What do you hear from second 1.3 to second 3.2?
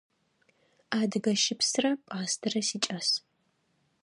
щыпсрэ пӏастэрэ сикӏас.